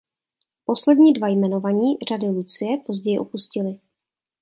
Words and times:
Poslední 0.65 1.13
dva 1.13 1.27
jmenovaní 1.27 1.97
řady 2.09 2.25
Lucie 2.27 2.77
později 2.85 3.19
opustili. 3.19 3.79